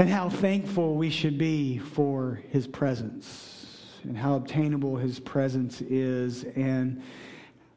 [0.00, 6.44] and how thankful we should be for his presence and how obtainable his presence is
[6.56, 7.02] and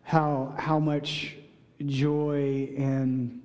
[0.04, 1.36] how, how much
[1.86, 3.43] joy and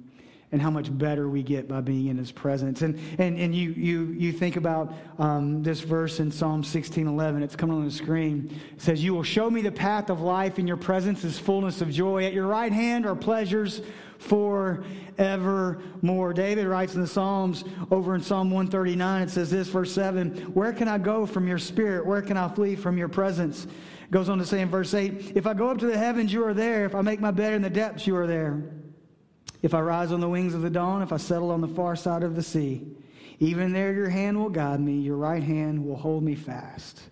[0.50, 2.82] and how much better we get by being in his presence.
[2.82, 7.43] And, and, and you, you, you think about um, this verse in Psalm 16 11.
[7.43, 8.59] It's coming on the screen.
[8.74, 10.59] It says, You will show me the path of life.
[10.59, 12.24] In your presence is fullness of joy.
[12.24, 13.82] At your right hand are pleasures
[14.19, 16.32] forevermore.
[16.32, 20.73] David writes in the Psalms over in Psalm 139, it says this, verse 7 Where
[20.73, 22.06] can I go from your spirit?
[22.06, 23.66] Where can I flee from your presence?
[24.10, 26.45] Goes on to say in verse 8, If I go up to the heavens, you
[26.45, 26.87] are there.
[26.87, 28.62] If I make my bed in the depths, you are there.
[29.62, 31.97] If I rise on the wings of the dawn, if I settle on the far
[31.97, 32.87] side of the sea,
[33.41, 37.03] even there your hand will guide me, your right hand will hold me fast.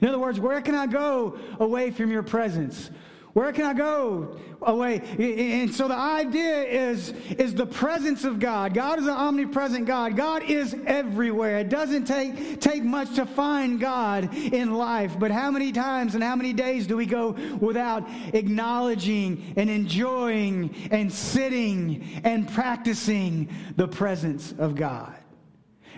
[0.00, 2.90] In other words, where can I go away from your presence?
[3.34, 5.00] Where can I go away?
[5.18, 8.74] And so the idea is, is the presence of God.
[8.74, 10.16] God is an omnipresent God.
[10.16, 11.58] God is everywhere.
[11.58, 15.18] It doesn't take, take much to find God in life.
[15.18, 20.72] But how many times and how many days do we go without acknowledging and enjoying
[20.92, 25.12] and sitting and practicing the presence of God?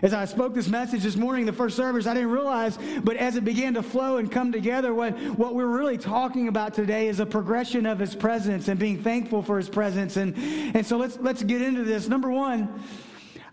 [0.03, 3.37] As I spoke this message this morning, the first service, I didn't realize, but as
[3.37, 7.19] it began to flow and come together, what, what we're really talking about today is
[7.19, 10.17] a progression of His presence and being thankful for His presence.
[10.17, 12.09] And, and so let's, let's get into this.
[12.09, 12.83] Number one,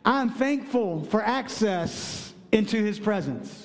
[0.03, 3.62] I'm thankful for access into His presence.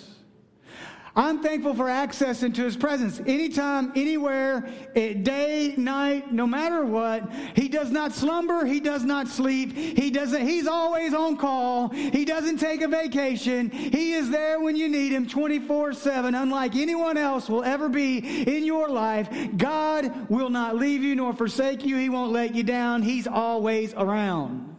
[1.19, 7.29] I'm thankful for access into his presence anytime, anywhere, eh, day, night, no matter what.
[7.57, 9.77] He does not slumber, he does not sleep.
[9.77, 11.89] He doesn't he's always on call.
[11.89, 13.69] He doesn't take a vacation.
[13.69, 18.65] He is there when you need him 24/7 unlike anyone else will ever be in
[18.65, 19.29] your life.
[19.57, 21.97] God will not leave you nor forsake you.
[21.97, 23.03] He won't let you down.
[23.03, 24.78] He's always around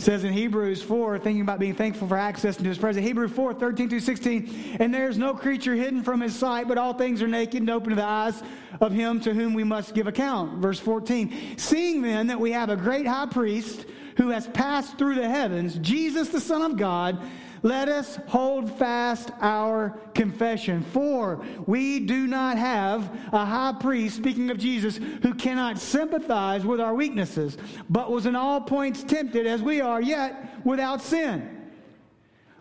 [0.00, 3.04] says in Hebrews 4, thinking about being thankful for access into his presence.
[3.04, 4.76] Hebrews 4, 13 through 16.
[4.78, 7.70] And there is no creature hidden from his sight, but all things are naked and
[7.70, 8.40] open to the eyes
[8.80, 10.58] of him to whom we must give account.
[10.58, 11.58] Verse 14.
[11.58, 15.76] Seeing then that we have a great high priest who has passed through the heavens,
[15.78, 17.20] Jesus the Son of God,
[17.62, 20.82] let us hold fast our confession.
[20.82, 26.80] For we do not have a high priest, speaking of Jesus, who cannot sympathize with
[26.80, 27.56] our weaknesses,
[27.90, 31.54] but was in all points tempted as we are, yet without sin.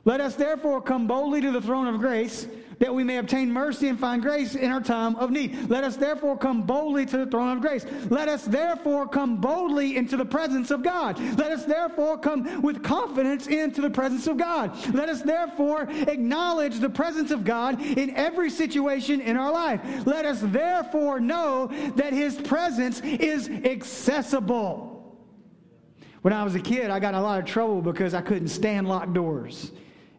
[0.05, 2.47] Let us therefore come boldly to the throne of grace
[2.79, 5.69] that we may obtain mercy and find grace in our time of need.
[5.69, 7.85] Let us therefore come boldly to the throne of grace.
[8.09, 11.19] Let us therefore come boldly into the presence of God.
[11.37, 14.75] Let us therefore come with confidence into the presence of God.
[14.93, 19.81] Let us therefore acknowledge the presence of God in every situation in our life.
[20.05, 24.93] Let us therefore know that His presence is accessible.
[26.21, 28.49] When I was a kid, I got in a lot of trouble because I couldn't
[28.49, 29.71] stand locked doors.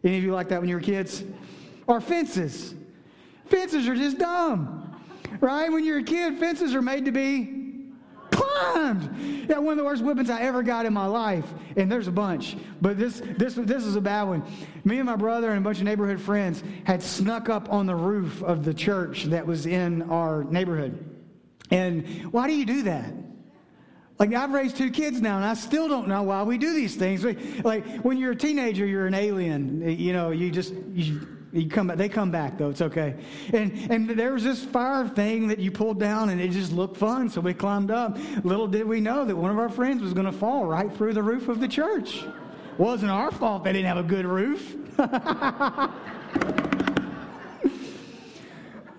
[0.03, 1.23] Any of you like that when you were kids?
[1.89, 2.75] Or fences.
[3.47, 5.01] Fences are just dumb,
[5.41, 5.71] right?
[5.71, 7.87] When you're a kid, fences are made to be
[8.29, 9.47] climbed.
[9.49, 12.11] Yeah, one of the worst whippings I ever got in my life, and there's a
[12.11, 14.43] bunch, but this this this is a bad one.
[14.83, 17.95] Me and my brother and a bunch of neighborhood friends had snuck up on the
[17.95, 21.03] roof of the church that was in our neighborhood.
[21.71, 23.11] And why do you do that?
[24.19, 26.95] Like I've raised two kids now, and I still don't know why we do these
[26.95, 27.25] things.
[27.63, 29.89] Like when you're a teenager, you're an alien.
[29.89, 31.97] You know, you just you, you come back.
[31.97, 32.69] They come back though.
[32.69, 33.15] It's okay.
[33.53, 36.97] And and there was this fire thing that you pulled down, and it just looked
[36.97, 37.29] fun.
[37.29, 38.17] So we climbed up.
[38.43, 41.13] Little did we know that one of our friends was going to fall right through
[41.13, 42.23] the roof of the church.
[42.77, 44.75] Wasn't our fault they didn't have a good roof.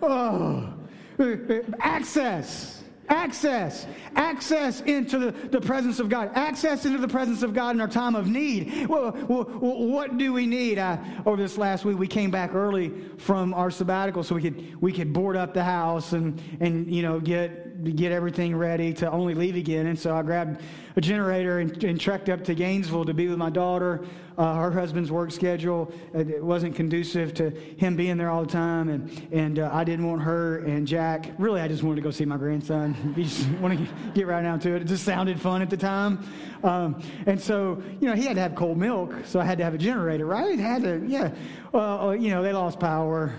[0.02, 0.74] oh,
[1.18, 2.79] uh, uh, access.
[3.10, 7.80] Access, access into the, the presence of God, access into the presence of God in
[7.80, 8.86] our time of need.
[8.86, 10.78] Well, well what do we need?
[10.78, 14.80] Uh, over this last week, we came back early from our sabbatical so we could
[14.80, 19.10] we could board up the house and and you know get get everything ready to
[19.10, 19.86] only leave again.
[19.86, 20.60] And so I grabbed
[20.96, 24.04] a generator and, and trekked up to Gainesville to be with my daughter.
[24.40, 28.50] Uh, her husband's work schedule uh, it wasn't conducive to him being there all the
[28.50, 31.32] time, and and uh, I didn't want her and Jack.
[31.36, 33.12] Really, I just wanted to go see my grandson.
[33.18, 34.80] you just want to get right down to it.
[34.80, 36.26] It just sounded fun at the time,
[36.64, 39.64] um, and so you know he had to have cold milk, so I had to
[39.64, 40.24] have a generator.
[40.24, 40.58] Right?
[40.58, 41.04] It had to.
[41.06, 41.32] Yeah.
[41.72, 43.34] Well, uh, you know they lost power.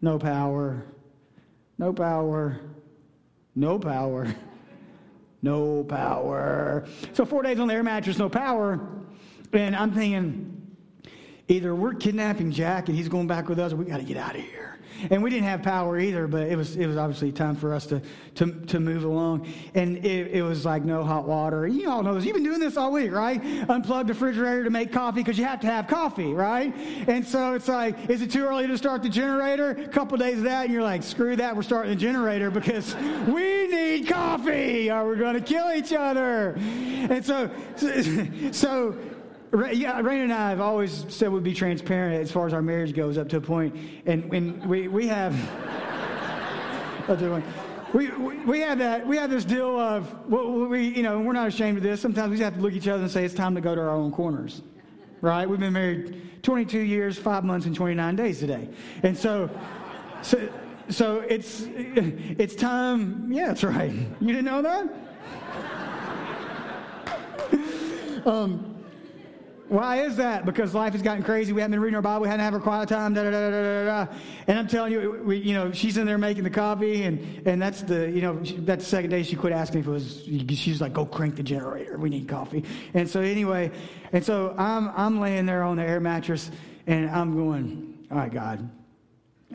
[0.00, 0.82] No power.
[1.76, 2.58] No power.
[3.54, 4.34] No power
[5.42, 6.86] no power.
[7.12, 8.80] So four days on the air mattress, no power.
[9.52, 10.76] And I'm thinking,
[11.48, 14.16] either we're kidnapping Jack and he's going back with us, or we got to get
[14.16, 14.70] out of here.
[15.08, 17.86] And we didn't have power either, but it was, it was obviously time for us
[17.86, 18.02] to,
[18.34, 19.50] to, to move along.
[19.74, 21.66] And it, it was like no hot water.
[21.66, 22.24] You all know this.
[22.24, 23.42] You've been doing this all week, right?
[23.42, 26.74] Unplug the refrigerator to make coffee because you have to have coffee, right?
[27.08, 29.70] And so it's like, is it too early to start the generator?
[29.70, 32.94] A couple days of that, and you're like, screw that, we're starting the generator because
[33.26, 36.56] we need coffee or we're going to kill each other.
[36.58, 37.50] And so,
[38.52, 38.98] so
[39.52, 42.94] yeah, Rain and I have always said we'd be transparent as far as our marriage
[42.94, 43.76] goes up to a point,
[44.06, 45.34] and when we we have.
[47.92, 51.32] we, we, we have that we have this deal of well, we you know we're
[51.32, 52.00] not ashamed of this.
[52.00, 53.74] Sometimes we just have to look at each other and say it's time to go
[53.74, 54.62] to our own corners,
[55.20, 55.48] right?
[55.48, 58.68] We've been married 22 years, five months, and 29 days today,
[59.02, 59.50] and so
[60.22, 60.48] so
[60.88, 63.32] so it's it's time.
[63.32, 63.90] Yeah, that's right.
[63.90, 64.88] You didn't know that.
[68.26, 68.69] um,
[69.70, 70.44] why is that?
[70.44, 71.52] Because life has gotten crazy.
[71.52, 72.22] We haven't been reading our Bible.
[72.22, 73.14] We hadn't had our quiet time.
[73.14, 74.12] Da, da, da, da, da, da.
[74.48, 77.62] And I'm telling you, we, you know, she's in there making the coffee, and, and
[77.62, 80.24] that's the, you know, that's the second day she quit asking if it was.
[80.58, 81.96] She's like, "Go crank the generator.
[81.98, 82.64] We need coffee."
[82.94, 83.70] And so anyway,
[84.12, 86.50] and so I'm I'm laying there on the air mattress,
[86.88, 88.68] and I'm going, "All right, God."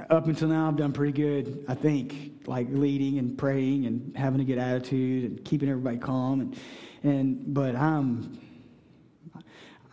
[0.09, 1.65] Up until now, I've done pretty good.
[1.67, 6.39] I think, like leading and praying and having a good attitude and keeping everybody calm,
[6.39, 6.57] and
[7.03, 8.44] and but I'm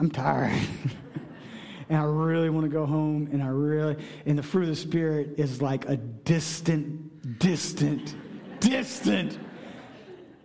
[0.02, 0.50] I'm tired.
[1.88, 3.28] and I really want to go home.
[3.30, 3.96] And I really,
[4.26, 8.16] and the fruit of the Spirit is like a distant, distant,
[8.58, 9.38] distant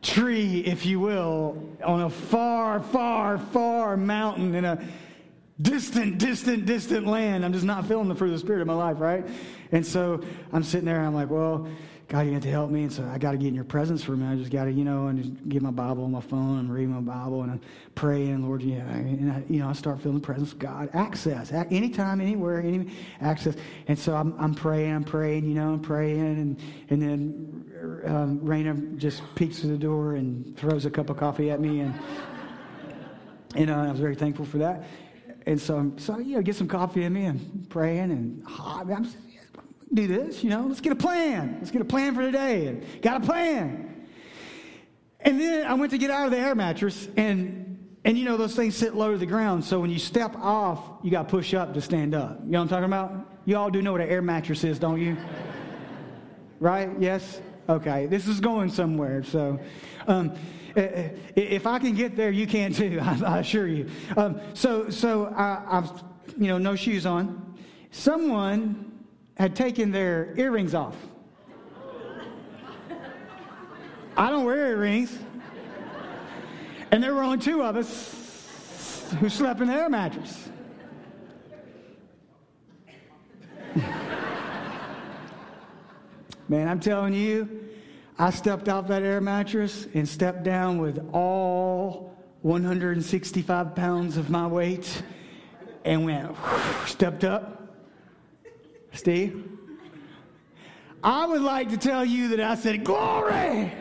[0.03, 4.79] tree, if you will, on a far, far, far mountain in a
[5.59, 7.43] distant, distant, distant land.
[7.43, 9.25] I'm just not feeling the fruit of the Spirit in my life, right?
[9.71, 10.23] And so
[10.53, 11.67] I'm sitting there and I'm like, well,
[12.09, 12.83] God, you have to help me.
[12.83, 14.35] And so I got to get in your presence for a minute.
[14.35, 16.73] I just got to, you know, and just get my Bible on my phone and
[16.73, 17.61] read my Bible and I'm
[17.95, 18.87] praying, Lord, yeah.
[18.87, 20.89] And I, you know, I start feeling the presence of God.
[20.93, 23.55] Access, anytime, anywhere, any access.
[23.89, 26.19] And so I'm, I'm praying, I'm praying, you know, I'm praying.
[26.19, 26.59] And,
[26.89, 31.51] and then um, Raina just peeks through the door and throws a cup of coffee
[31.51, 31.81] at me.
[31.81, 31.93] And,
[33.53, 34.85] you know, I was very thankful for that.
[35.45, 38.89] And so, so you know, get some coffee in me and praying and hot.
[38.91, 39.05] I'm
[39.93, 41.57] do this, you know, let's get a plan.
[41.59, 42.81] Let's get a plan for today.
[43.01, 44.07] Got a plan.
[45.19, 47.67] And then I went to get out of the air mattress and
[48.07, 50.81] and you know those things sit low to the ground, so when you step off,
[51.03, 52.39] you got to push up to stand up.
[52.45, 53.33] You know what I'm talking about?
[53.43, 55.17] You all do know what an air mattress is, don't you?
[56.61, 56.89] right?
[56.99, 57.41] Yes.
[57.67, 58.05] Okay.
[58.05, 59.23] This is going somewhere.
[59.23, 59.59] So,
[60.07, 60.33] um,
[60.73, 62.97] if I can get there, you can too.
[63.01, 63.89] I, I assure you.
[64.15, 65.91] Um, so, so I, I've
[66.37, 67.57] you know no shoes on.
[67.91, 68.86] Someone
[69.37, 70.95] had taken their earrings off.
[74.17, 75.17] I don't wear earrings.
[76.91, 80.49] And there were only two of us who slept in the air mattress.
[86.49, 87.65] Man, I'm telling you,
[88.17, 94.47] I stepped off that air mattress and stepped down with all 165 pounds of my
[94.47, 95.03] weight
[95.85, 96.35] and went,
[96.85, 97.56] stepped up,
[98.97, 99.49] Steve?
[101.03, 103.71] I would like to tell you that I said, Glory!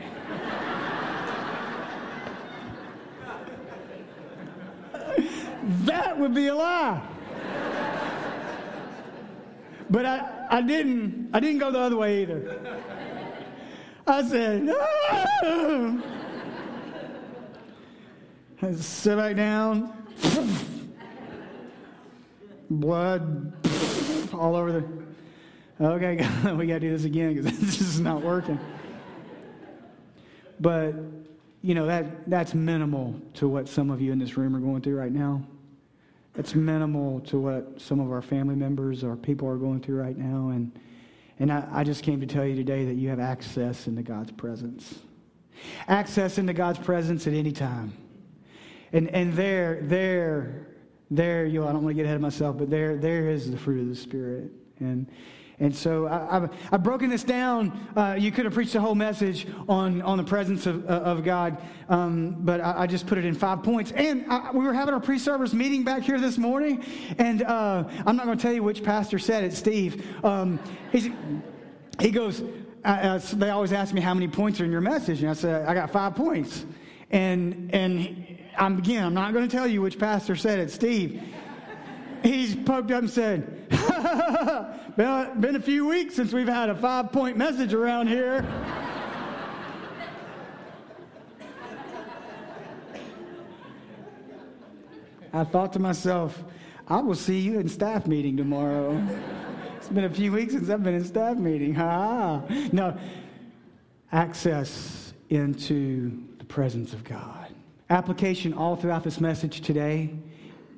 [5.85, 7.03] that would be a lie.
[9.89, 12.61] But I, I didn't I didn't go the other way either.
[14.07, 16.03] I said, no.
[18.63, 19.93] I sit back down.
[22.71, 23.53] Blood
[24.33, 25.06] all over the
[25.81, 26.17] okay,
[26.55, 28.59] we got to do this again because this is not working.
[30.59, 30.95] But,
[31.63, 34.81] you know, that, that's minimal to what some of you in this room are going
[34.81, 35.43] through right now.
[36.35, 40.17] It's minimal to what some of our family members or people are going through right
[40.17, 40.51] now.
[40.51, 40.73] And,
[41.39, 44.33] and I, I just came to tell you today that you have access into God's
[44.33, 44.99] presence.
[45.89, 47.93] Access into God's presence at any time.
[48.93, 50.69] And, and there, there,
[51.11, 53.51] there, you know, I don't want to get ahead of myself, but there, there is
[53.51, 54.51] the fruit of the Spirit.
[54.79, 55.07] And,
[55.59, 57.89] and so I, have I've broken this down.
[57.97, 61.25] Uh, you could have preached the whole message on, on the presence of, uh, of
[61.25, 61.57] God,
[61.89, 63.91] um, but I, I, just put it in five points.
[63.93, 66.85] And I, we were having our pre service meeting back here this morning,
[67.17, 70.07] and uh, I'm not going to tell you which pastor said it, Steve.
[70.23, 70.61] Um,
[70.93, 72.43] he goes,
[72.85, 75.35] uh, uh, they always ask me how many points are in your message, and I
[75.35, 76.67] said, I got five points.
[77.11, 81.23] And, and I'm, again, I'm not going to tell you which pastor said it, Steve.
[82.23, 83.66] He's poked up and said,
[84.97, 88.47] been, been a few weeks since we've had a five point message around here.
[95.33, 96.43] I thought to myself,
[96.89, 99.03] I will see you in staff meeting tomorrow.
[99.77, 101.75] it's been a few weeks since I've been in staff meeting.
[101.75, 102.43] Ha!
[102.73, 102.97] No,
[104.13, 107.49] access into the presence of God.
[107.91, 110.15] Application all throughout this message today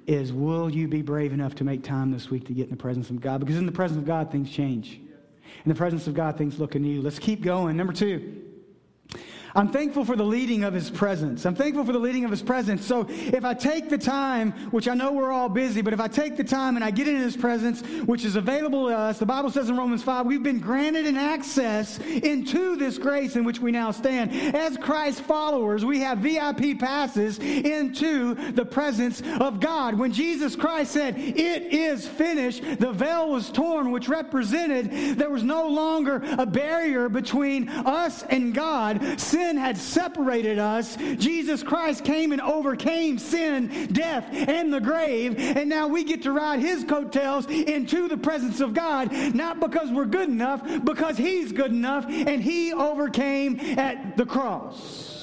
[0.09, 2.77] is will you be brave enough to make time this week to get in the
[2.77, 3.41] presence of God?
[3.41, 5.01] Because in the presence of God, things change.
[5.65, 7.03] In the presence of God, things look anew.
[7.03, 7.77] Let's keep going.
[7.77, 8.48] Number two.
[9.55, 11.47] I'm thankful for the leading of his presence.
[11.47, 12.85] I'm thankful for the leading of his presence.
[12.85, 16.09] So if I take the time, which I know we're all busy, but if I
[16.09, 19.27] take the time and I get into his presence, which is available to us, the
[19.27, 23.61] Bible says in Romans 5, we've been granted an access into this grace in which
[23.61, 24.33] we now stand.
[24.55, 29.99] As Christ followers, we have VIP passes into the presence of God.
[29.99, 35.43] When Jesus Christ said, It is finished, the veil was torn, which represented there was
[35.43, 39.21] no longer a barrier between us and God.
[39.39, 45.39] Sin had separated us, Jesus Christ came and overcame sin, death, and the grave.
[45.39, 49.91] And now we get to ride his coattails into the presence of God, not because
[49.93, 55.18] we're good enough, because he's good enough and he overcame at the cross.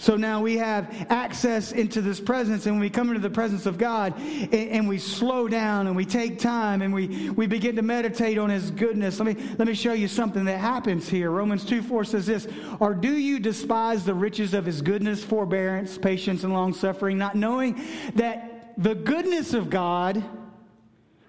[0.00, 3.66] So now we have access into this presence, and when we come into the presence
[3.66, 7.74] of God and, and, we slow down and we take time and we, we begin
[7.74, 9.18] to meditate on His goodness.
[9.18, 11.32] Let me, let me show you something that happens here.
[11.32, 12.46] Romans 2 4 says this
[12.78, 17.34] Or do you despise the riches of His goodness, forbearance, patience, and long suffering, not
[17.34, 17.82] knowing
[18.14, 20.22] that the goodness of God,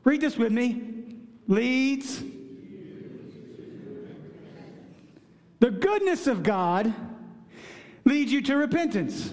[0.04, 1.16] read this with me,
[1.48, 2.22] leads.
[5.60, 6.94] The goodness of God
[8.10, 9.32] leads you to repentance.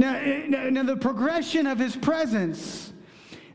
[0.00, 2.92] Eh, now, now the progression of his presence.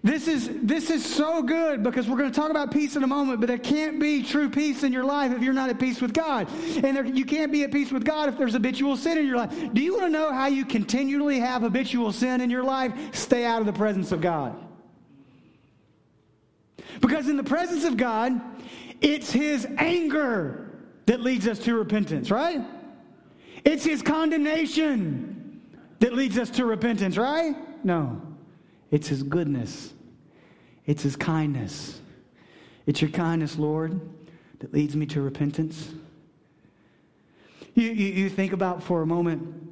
[0.03, 3.07] This is, this is so good because we're going to talk about peace in a
[3.07, 6.01] moment, but there can't be true peace in your life if you're not at peace
[6.01, 6.47] with God.
[6.83, 9.37] And there, you can't be at peace with God if there's habitual sin in your
[9.37, 9.53] life.
[9.73, 12.93] Do you want to know how you continually have habitual sin in your life?
[13.13, 14.55] Stay out of the presence of God.
[16.99, 18.41] Because in the presence of God,
[19.01, 22.61] it's His anger that leads us to repentance, right?
[23.63, 25.61] It's his condemnation
[25.99, 27.55] that leads us to repentance, right?
[27.85, 28.21] No.
[28.89, 29.93] It's his goodness.
[30.85, 32.01] It's his kindness.
[32.85, 33.99] It's your kindness, Lord,
[34.59, 35.91] that leads me to repentance.
[37.75, 39.71] You, you, you think about for a moment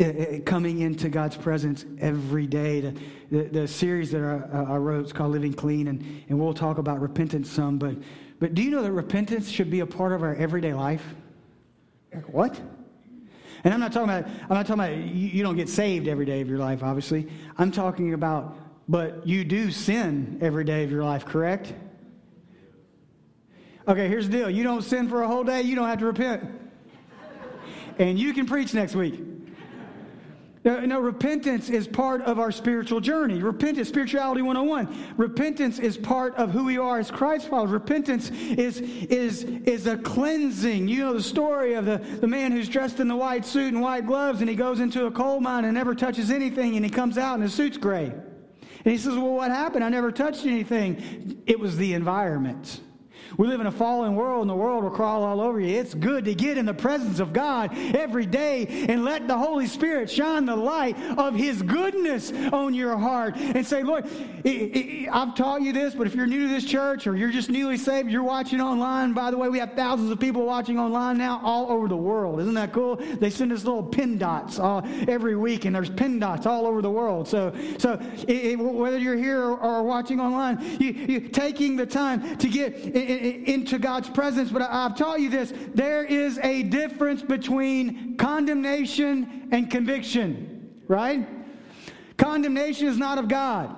[0.00, 2.80] uh, uh, coming into God's presence every day.
[2.80, 2.94] The,
[3.30, 6.78] the, the series that I, I, wrote is called Living Clean, and, and we'll talk
[6.78, 7.78] about repentance some.
[7.78, 7.96] But,
[8.40, 11.04] but do you know that repentance should be a part of our everyday life?
[12.26, 12.60] What?
[13.64, 16.26] And I'm not talking about, I'm not talking about you, you don't get saved every
[16.26, 17.26] day of your life, obviously.
[17.56, 21.72] I'm talking about, but you do sin every day of your life, correct?
[23.88, 24.50] Okay, here's the deal.
[24.50, 26.44] You don't sin for a whole day, you don't have to repent.
[27.98, 29.20] And you can preach next week.
[30.64, 33.42] No, repentance is part of our spiritual journey.
[33.42, 35.14] Repentance, spirituality 101.
[35.18, 37.70] Repentance is part of who we are as Christ followers.
[37.70, 40.88] Repentance is, is, is a cleansing.
[40.88, 43.82] You know the story of the, the man who's dressed in the white suit and
[43.82, 46.90] white gloves, and he goes into a coal mine and never touches anything, and he
[46.90, 48.06] comes out and his suit's gray.
[48.06, 49.84] And he says, Well, what happened?
[49.84, 51.42] I never touched anything.
[51.46, 52.80] It was the environment.
[53.36, 55.78] We live in a fallen world, and the world will crawl all over you.
[55.78, 59.66] It's good to get in the presence of God every day and let the Holy
[59.66, 64.06] Spirit shine the light of His goodness on your heart and say, Lord,
[64.44, 67.76] I've taught you this, but if you're new to this church or you're just newly
[67.76, 69.12] saved, you're watching online.
[69.12, 72.40] By the way, we have thousands of people watching online now all over the world.
[72.40, 72.96] Isn't that cool?
[72.96, 76.82] They send us little pin dots all, every week, and there's pin dots all over
[76.82, 77.26] the world.
[77.26, 77.98] So, so
[78.28, 82.74] it, whether you're here or, or watching online, you, you taking the time to get
[83.24, 84.50] into God's presence.
[84.50, 91.26] But I've taught you this there is a difference between condemnation and conviction, right?
[92.16, 93.74] Condemnation is not of God.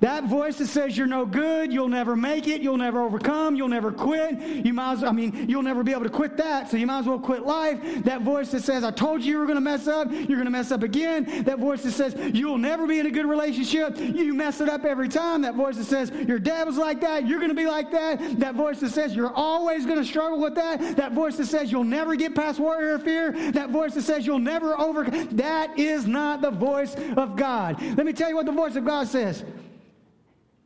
[0.00, 3.68] That voice that says you're no good, you'll never make it, you'll never overcome, you'll
[3.68, 4.40] never quit.
[4.40, 6.86] You might as, well, I mean, you'll never be able to quit that, so you
[6.86, 8.04] might as well quit life.
[8.04, 10.44] That voice that says, I told you you were going to mess up, you're going
[10.44, 11.44] to mess up again.
[11.44, 14.84] That voice that says, you'll never be in a good relationship, you mess it up
[14.84, 15.42] every time.
[15.42, 18.40] That voice that says, your dad was like that, you're going to be like that.
[18.40, 20.96] That voice that says, you're always going to struggle with that.
[20.96, 23.32] That voice that says, you'll never get past warrior fear.
[23.52, 25.28] That voice that says, you'll never overcome.
[25.32, 27.80] That is not the voice of God.
[27.82, 29.44] Let me tell you what the voice of God says.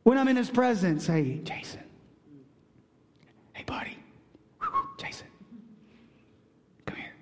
[0.05, 1.81] When I'm in his presence, hey, Jason.
[3.53, 3.97] Hey, buddy.
[4.99, 5.25] Jason.
[6.85, 7.15] Come here.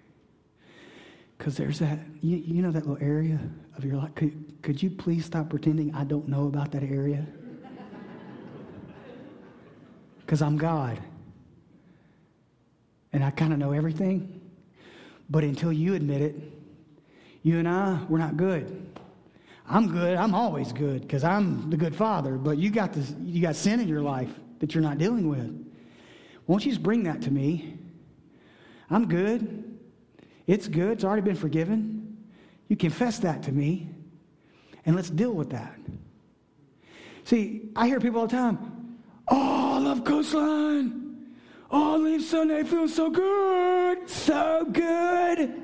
[1.38, 3.40] Because there's that, you, you know that little area
[3.78, 4.14] of your life.
[4.16, 7.26] Could, could you please stop pretending I don't know about that area?
[10.20, 11.00] Because I'm God.
[13.14, 14.42] And I kind of know everything.
[15.30, 16.36] But until you admit it,
[17.44, 18.86] you and I, we're not good.
[19.74, 20.18] I'm good.
[20.18, 22.38] I'm always good because I'm the good father.
[22.38, 25.66] But you got this, you got sin in your life that you're not dealing with.
[26.46, 27.80] Won't you just bring that to me?
[28.92, 29.80] I'm good.
[30.46, 30.92] It's good.
[30.92, 32.18] It's already been forgiven.
[32.68, 33.90] You confess that to me,
[34.86, 35.76] and let's deal with that.
[37.24, 39.00] See, I hear people all the time,
[39.30, 41.34] oh, I love coastline.
[41.72, 44.08] Oh, leave Sunday feeling so good.
[44.08, 45.62] So good.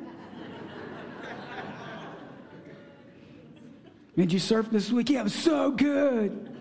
[4.19, 5.11] Did you surf this week?
[5.11, 6.53] Yeah, it was so good.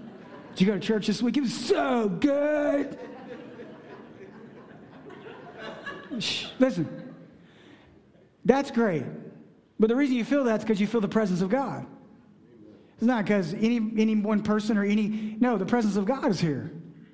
[0.55, 1.39] Did you go to church this week?
[1.39, 2.97] It was so good.
[6.21, 7.15] Shh, listen,
[8.45, 9.03] that's great.
[9.81, 11.85] But the reason you feel that's because you feel the presence of God.
[12.95, 16.39] It's not because any, any one person or any, no, the presence of God is
[16.39, 16.71] here.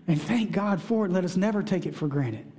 [0.09, 1.11] And thank God for it.
[1.11, 2.53] Let us never take it for granted.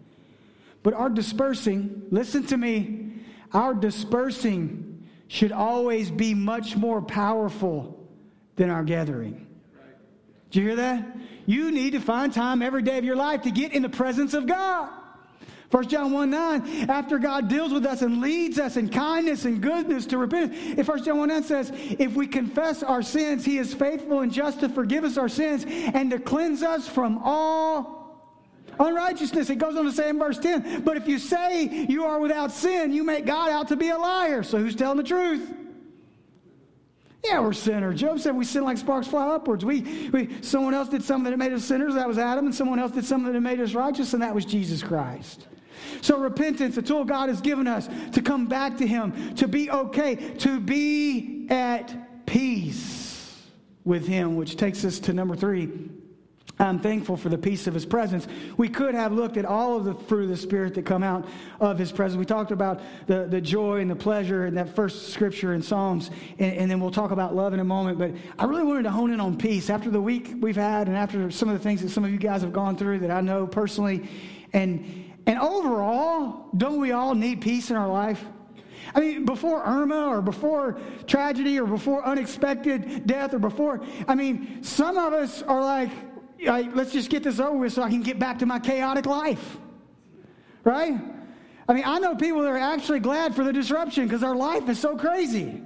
[0.81, 3.13] But our dispersing, listen to me,
[3.53, 4.94] our dispersing
[5.27, 8.07] should always be much more powerful
[8.55, 9.47] than our gathering.
[10.51, 11.17] Do you hear that?
[11.45, 14.33] You need to find time every day of your life to get in the presence
[14.33, 14.89] of God.
[15.71, 19.61] 1 John 1 9, after God deals with us and leads us in kindness and
[19.61, 20.53] goodness to repent.
[20.53, 24.31] If 1 John 1 9 says, if we confess our sins, he is faithful and
[24.31, 28.04] just to forgive us our sins and to cleanse us from all
[28.79, 29.49] unrighteousness.
[29.49, 32.51] It goes on to say in verse 10, but if you say you are without
[32.51, 34.43] sin, you make God out to be a liar.
[34.43, 35.53] So who's telling the truth?
[37.25, 37.99] Yeah, we're sinners.
[37.99, 39.65] Job said we sin like sparks fly upwards.
[39.65, 42.77] We, we, someone else did something that made us sinners, that was Adam, and someone
[42.77, 45.47] else did something that made us righteous, and that was Jesus Christ.
[46.01, 49.71] So, repentance, a tool God has given us to come back to Him, to be
[49.71, 53.41] okay, to be at peace
[53.83, 55.89] with Him, which takes us to number three.
[56.57, 58.27] I'm thankful for the peace of his presence.
[58.55, 61.27] We could have looked at all of the fruit of the Spirit that come out
[61.59, 62.17] of his presence.
[62.17, 66.11] We talked about the, the joy and the pleasure in that first scripture in Psalms,
[66.39, 67.99] and, and, then we'll talk about love in a moment.
[67.99, 70.95] But I really wanted to hone in on peace after the week we've had and
[70.95, 73.19] after some of the things that some of you guys have gone through that I
[73.19, 74.07] know personally.
[74.53, 78.23] And and overall, don't we all need peace in our life?
[78.93, 84.63] I mean, before Irma or before tragedy or before unexpected death or before, I mean,
[84.63, 85.89] some of us are like,
[86.39, 89.57] let's just get this over with so I can get back to my chaotic life.
[90.63, 90.99] Right?
[91.67, 94.69] I mean, I know people that are actually glad for the disruption because our life
[94.69, 95.61] is so crazy.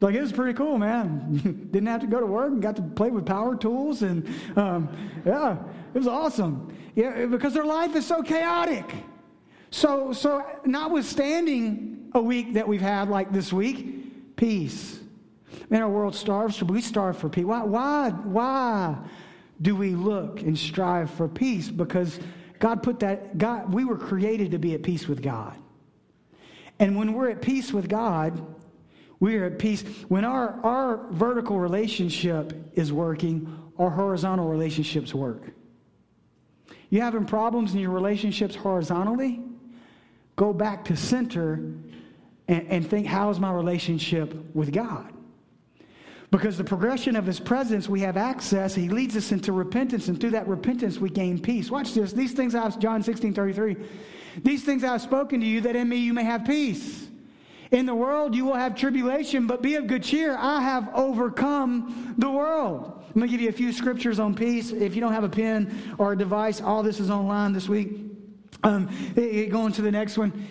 [0.00, 1.68] Like, it was pretty cool, man.
[1.70, 4.02] Didn't have to go to work and got to play with power tools.
[4.02, 4.88] And um,
[5.26, 5.58] yeah,
[5.94, 6.74] it was awesome.
[6.94, 8.90] Yeah, because their life is so chaotic.
[9.70, 14.98] So, so notwithstanding a week that we've had like this week, peace.
[15.68, 16.56] Man, our world starves.
[16.56, 17.44] So we starve for peace.
[17.44, 18.98] Why, why, why
[19.60, 21.68] do we look and strive for peace?
[21.68, 22.18] Because
[22.58, 25.56] God put that, God, we were created to be at peace with God.
[26.78, 28.42] And when we're at peace with God,
[29.18, 29.82] we are at peace.
[30.08, 35.42] When our, our vertical relationship is working, our horizontal relationships work.
[36.88, 39.42] You having problems in your relationships horizontally?
[40.36, 41.54] Go back to center
[42.48, 45.12] and, and think, how is my relationship with God?
[46.30, 48.74] Because the progression of his presence, we have access.
[48.74, 51.70] He leads us into repentance, and through that repentance, we gain peace.
[51.70, 52.12] Watch this.
[52.12, 53.76] These things I've, John 16, 33.
[54.44, 57.08] These things I have spoken to you, that in me you may have peace.
[57.72, 60.36] In the world you will have tribulation, but be of good cheer.
[60.36, 63.02] I have overcome the world.
[63.08, 64.70] I'm going to give you a few scriptures on peace.
[64.70, 67.90] If you don't have a pen or a device, all this is online this week.
[68.62, 70.48] Um, going to the next one.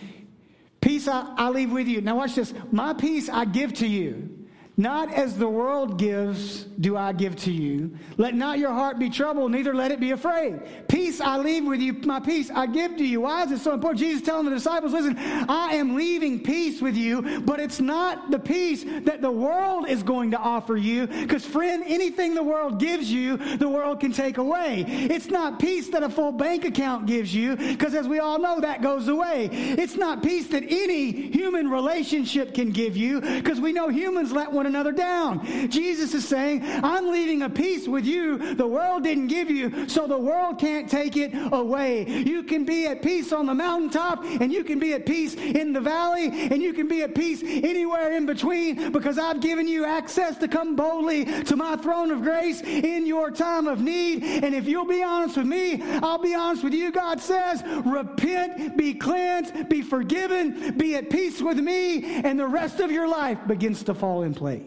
[0.81, 2.01] Peace I, I leave with you.
[2.01, 2.53] Now, watch this.
[2.71, 4.38] My peace I give to you.
[4.79, 7.91] Not as the world gives, do I give to you.
[8.15, 10.87] Let not your heart be troubled, neither let it be afraid.
[10.87, 13.19] Peace I leave with you, my peace I give to you.
[13.19, 13.99] Why is it so important?
[13.99, 18.39] Jesus telling the disciples, listen, I am leaving peace with you, but it's not the
[18.39, 21.07] peace that the world is going to offer you.
[21.07, 24.85] Because, friend, anything the world gives you, the world can take away.
[24.87, 28.61] It's not peace that a full bank account gives you, because as we all know,
[28.61, 29.49] that goes away.
[29.51, 34.49] It's not peace that any human relationship can give you, because we know humans let
[34.49, 35.45] one another down.
[35.69, 40.07] Jesus is saying, I'm leaving a peace with you the world didn't give you, so
[40.07, 42.07] the world can't take it away.
[42.07, 45.73] You can be at peace on the mountaintop, and you can be at peace in
[45.73, 49.85] the valley, and you can be at peace anywhere in between because I've given you
[49.85, 54.23] access to come boldly to my throne of grace in your time of need.
[54.23, 56.91] And if you'll be honest with me, I'll be honest with you.
[56.91, 62.79] God says, repent, be cleansed, be forgiven, be at peace with me, and the rest
[62.79, 64.58] of your life begins to fall in place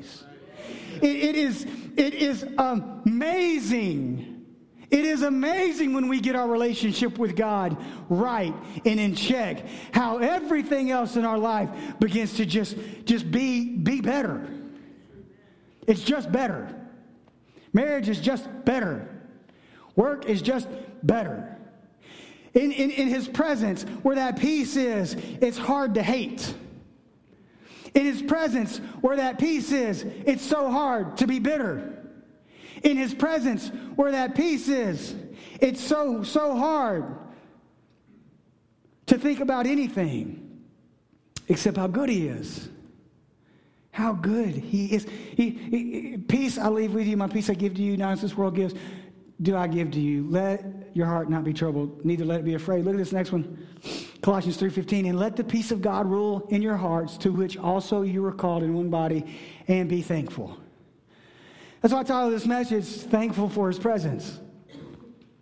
[1.00, 4.28] It, it is, it is amazing.
[4.90, 7.76] It is amazing when we get our relationship with God
[8.10, 12.76] right and in check, how everything else in our life begins to just,
[13.06, 14.46] just be, be better.
[15.86, 16.78] It's just better.
[17.72, 19.08] Marriage is just better.
[19.96, 20.68] Work is just
[21.02, 21.56] better.
[22.54, 26.54] In, in, in his presence, where that peace is, it's hard to hate.
[27.94, 31.98] In his presence, where that peace is, it's so hard to be bitter.
[32.82, 35.14] In his presence, where that peace is,
[35.60, 37.04] it's so, so hard
[39.06, 40.62] to think about anything
[41.48, 42.68] except how good he is.
[43.90, 45.06] How good he is.
[45.36, 48.22] He, he, peace I leave with you, my peace I give to you, not as
[48.22, 48.74] this world gives,
[49.42, 50.26] do I give to you.
[50.30, 52.84] Let your heart not be troubled, neither let it be afraid.
[52.84, 53.66] Look at this next one.
[54.22, 58.02] Colossians 3:15, and let the peace of God rule in your hearts, to which also
[58.02, 59.26] you were called in one body,
[59.66, 60.56] and be thankful.
[61.80, 64.38] That's why I titled this message, Thankful for His Presence.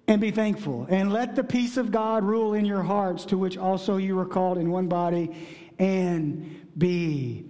[0.08, 0.86] And be thankful.
[0.88, 4.24] And let the peace of God rule in your hearts, to which also you were
[4.24, 5.30] called in one body,
[5.78, 7.44] and be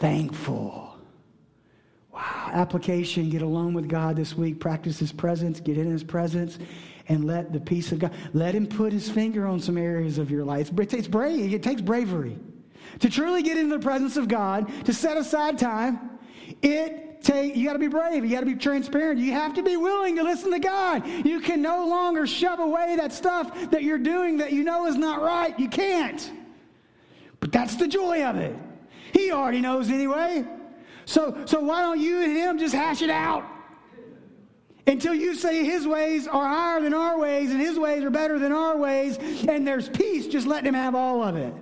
[0.00, 0.98] thankful.
[2.12, 2.50] Wow.
[2.52, 6.58] Application get alone with God this week, practice His presence, get in His presence,
[7.08, 10.30] and let the peace of God, let Him put His finger on some areas of
[10.30, 10.70] your life.
[10.78, 12.38] It takes, brave, it takes bravery.
[13.00, 16.18] To truly get into the presence of God, to set aside time,
[16.62, 18.24] it take, you got to be brave.
[18.24, 19.18] You got to be transparent.
[19.18, 21.06] You have to be willing to listen to God.
[21.06, 24.96] You can no longer shove away that stuff that you're doing that you know is
[24.96, 25.58] not right.
[25.58, 26.32] You can't.
[27.40, 28.54] But that's the joy of it.
[29.12, 30.44] He already knows anyway.
[31.04, 33.44] So, so why don't you and him just hash it out?
[34.86, 38.38] Until you say his ways are higher than our ways and his ways are better
[38.38, 39.18] than our ways,
[39.48, 41.52] and there's peace, just let him have all of it.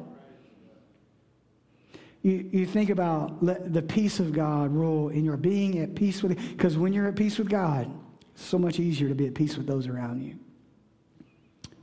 [2.23, 6.23] You, you think about let the peace of God rule in your being at peace
[6.23, 7.91] with because when you're at peace with God,
[8.35, 10.39] it's so much easier to be at peace with those around you.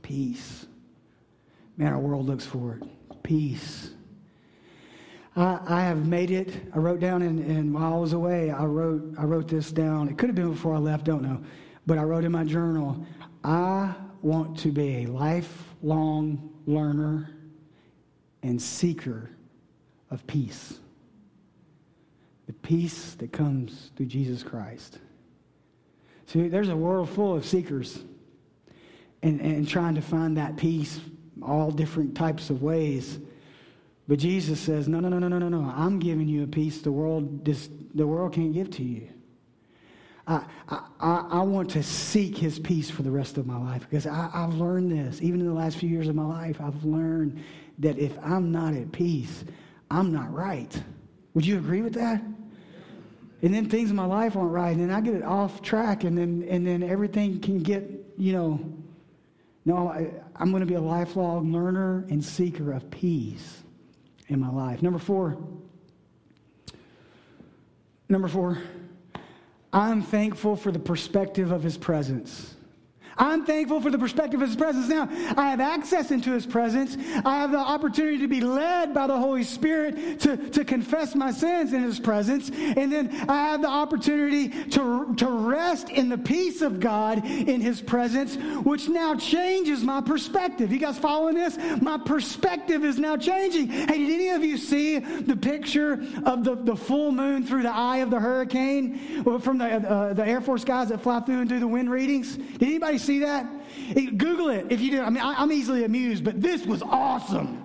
[0.02, 0.66] Peace.
[1.76, 3.22] Man, our world looks for it.
[3.22, 3.90] Peace.
[5.36, 6.70] I, I have made it.
[6.74, 10.08] I wrote down, and, and while I was away, I wrote, I wrote this down.
[10.08, 11.42] It could have been before I left, don't know.
[11.86, 13.06] But I wrote in my journal,
[13.42, 17.30] I want to be a lifelong learner
[18.42, 19.30] and seeker
[20.10, 20.78] of peace.
[22.46, 24.98] The peace that comes through Jesus Christ.
[26.26, 28.04] See, there's a world full of seekers
[29.22, 31.00] and, and trying to find that peace
[31.42, 33.18] all different types of ways.
[34.08, 35.72] But Jesus says, no, no, no, no, no, no, no.
[35.74, 39.08] I'm giving you a peace the world, this, the world can't give to you.
[40.26, 44.06] I, I, I want to seek his peace for the rest of my life because
[44.06, 45.20] I, I've learned this.
[45.20, 47.42] Even in the last few years of my life, I've learned
[47.78, 49.44] that if I'm not at peace,
[49.90, 50.82] I'm not right.
[51.34, 52.22] Would you agree with that?
[53.42, 56.04] And then things in my life aren't right, and then I get it off track,
[56.04, 58.60] and then and then everything can get, you know.
[59.64, 63.61] No, I, I'm going to be a lifelong learner and seeker of peace
[64.32, 64.82] in my life.
[64.82, 65.36] Number four.
[68.08, 68.58] Number four.
[69.72, 72.54] I'm thankful for the perspective of his presence.
[73.22, 74.88] I'm thankful for the perspective of His presence.
[74.88, 76.96] Now, I have access into His presence.
[77.24, 81.30] I have the opportunity to be led by the Holy Spirit to, to confess my
[81.30, 82.50] sins in His presence.
[82.50, 87.60] And then I have the opportunity to, to rest in the peace of God in
[87.60, 90.72] His presence, which now changes my perspective.
[90.72, 91.56] You guys following this?
[91.80, 93.68] My perspective is now changing.
[93.68, 97.72] Hey, did any of you see the picture of the, the full moon through the
[97.72, 101.48] eye of the hurricane from the, uh, the Air Force guys that fly through and
[101.48, 102.36] do the wind readings?
[102.36, 103.46] Did anybody see that?
[104.16, 105.02] Google it if you do.
[105.02, 107.62] I mean, I'm easily amused, but this was awesome.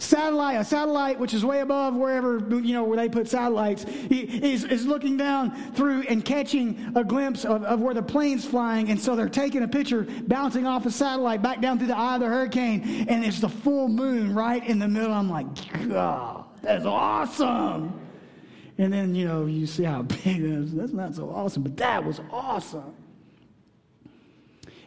[0.00, 4.62] Satellite, a satellite which is way above wherever, you know, where they put satellites, is,
[4.62, 8.90] is looking down through and catching a glimpse of, of where the plane's flying.
[8.90, 12.14] And so they're taking a picture, bouncing off a satellite back down through the eye
[12.14, 13.06] of the hurricane.
[13.08, 15.12] And it's the full moon right in the middle.
[15.12, 15.46] I'm like,
[15.88, 18.00] God, that's awesome.
[18.78, 20.74] And then, you know, you see how big that is.
[20.74, 22.94] That's not so awesome, but that was awesome.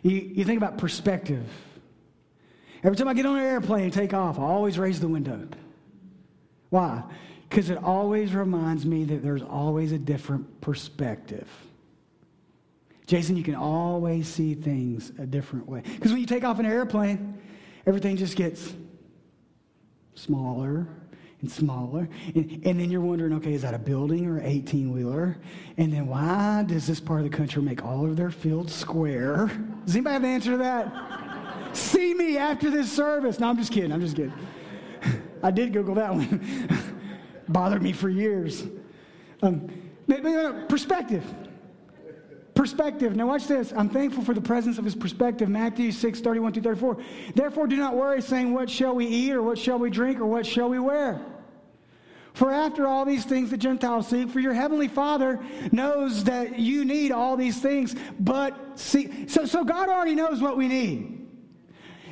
[0.02, 1.46] You, you think about perspective.
[2.84, 5.48] Every time I get on an airplane and take off, I always raise the window.
[6.70, 7.04] Why?
[7.48, 11.48] Because it always reminds me that there's always a different perspective.
[13.06, 15.82] Jason, you can always see things a different way.
[15.82, 17.40] Because when you take off an airplane,
[17.86, 18.74] everything just gets
[20.16, 20.88] smaller
[21.42, 22.08] and smaller.
[22.36, 25.38] And, and, then you're wondering, okay, is that a building or 18 wheeler?
[25.78, 29.48] And then why does this part of the country make all of their fields square?
[29.86, 31.76] Does anybody have an answer to that?
[31.76, 33.40] See me after this service.
[33.40, 33.92] No, I'm just kidding.
[33.92, 34.34] I'm just kidding.
[35.44, 36.78] I did Google that one.
[37.48, 38.64] Bothered me for years.
[39.42, 39.70] Um,
[40.70, 41.24] perspective.
[42.54, 43.16] Perspective.
[43.16, 43.74] Now watch this.
[43.76, 45.50] I'm thankful for the presence of his perspective.
[45.50, 46.98] Matthew 6, 31 through 34.
[47.34, 50.26] Therefore, do not worry, saying, What shall we eat, or what shall we drink, or
[50.26, 51.22] what shall we wear?
[52.34, 56.86] For after all these things the Gentiles seek, for your heavenly Father knows that you
[56.86, 61.21] need all these things, but see, so, so God already knows what we need.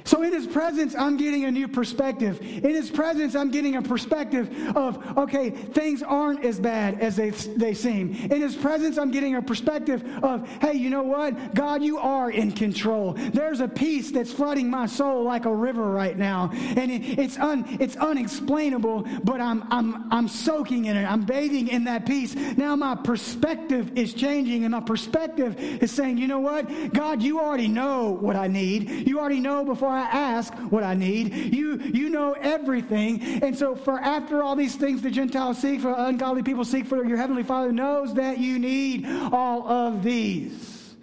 [0.03, 2.41] So, in his presence, I'm getting a new perspective.
[2.41, 7.29] In his presence, I'm getting a perspective of, okay, things aren't as bad as they,
[7.31, 8.15] they seem.
[8.15, 11.53] In his presence, I'm getting a perspective of, hey, you know what?
[11.53, 13.13] God, you are in control.
[13.13, 16.49] There's a peace that's flooding my soul like a river right now.
[16.53, 21.05] And it, it's, un, it's unexplainable, but I'm, I'm, I'm soaking in it.
[21.05, 22.35] I'm bathing in that peace.
[22.35, 26.93] Now, my perspective is changing, and my perspective is saying, you know what?
[26.93, 29.07] God, you already know what I need.
[29.07, 31.33] You already know before before I ask what I need.
[31.53, 33.21] You, you know everything.
[33.43, 37.03] And so, for after all these things the Gentiles seek, for ungodly people seek, for
[37.05, 40.93] your heavenly Father knows that you need all of these.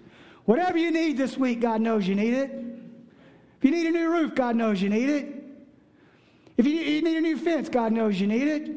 [0.44, 2.51] Whatever you need this week, God knows you need it.
[3.59, 5.35] If you need a new roof, God knows you need it.
[6.57, 8.70] If you, need a new fence, God knows you need it.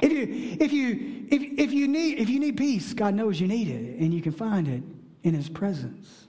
[0.00, 3.46] If you, if you, if, if you need, if you need peace, God knows you
[3.46, 4.82] need it, and you can find it
[5.22, 6.21] in His presence.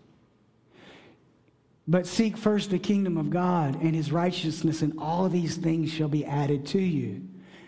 [1.88, 6.08] But seek first the kingdom of God and his righteousness, and all these things shall
[6.08, 7.22] be added to you.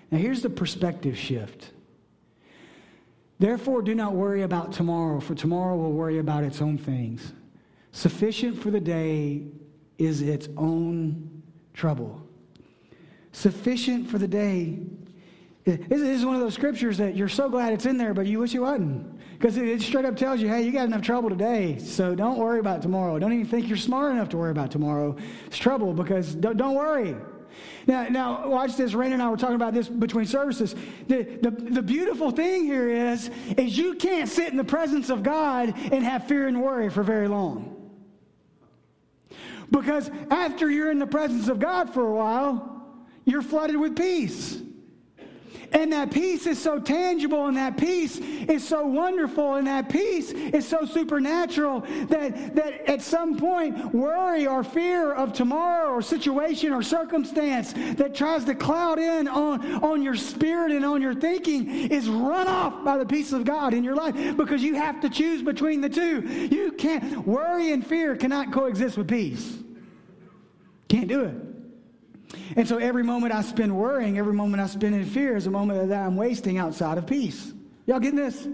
[0.09, 1.71] Now, here's the perspective shift.
[3.39, 7.33] Therefore, do not worry about tomorrow, for tomorrow will worry about its own things.
[7.91, 9.43] Sufficient for the day
[9.97, 12.21] is its own trouble.
[13.33, 14.79] Sufficient for the day.
[15.65, 18.39] This is one of those scriptures that you're so glad it's in there, but you
[18.39, 19.14] wish it wasn't.
[19.37, 22.59] Because it straight up tells you, hey, you got enough trouble today, so don't worry
[22.59, 23.19] about tomorrow.
[23.19, 25.15] Don't even think you're smart enough to worry about tomorrow.
[25.47, 27.15] It's trouble because don't, don't worry.
[27.87, 28.93] Now, now, watch this.
[28.93, 30.73] Rain and I were talking about this between services.
[31.07, 35.21] The, the, the beautiful thing here is, is you can't sit in the presence of
[35.21, 37.71] God and have fear and worry for very long.
[39.69, 42.95] Because after you're in the presence of God for a while,
[43.25, 44.61] you're flooded with peace.
[45.71, 50.31] And that peace is so tangible, and that peace is so wonderful, and that peace
[50.31, 56.71] is so supernatural that, that at some point, worry or fear of tomorrow or situation
[56.71, 61.69] or circumstance that tries to cloud in on, on your spirit and on your thinking
[61.69, 65.09] is run off by the peace of God in your life because you have to
[65.09, 66.21] choose between the two.
[66.21, 69.57] You can't, worry and fear cannot coexist with peace.
[70.87, 71.54] Can't do it.
[72.55, 75.51] And so every moment I spend worrying, every moment I spend in fear is a
[75.51, 77.53] moment that I'm wasting outside of peace.
[77.85, 78.47] Y'all getting this?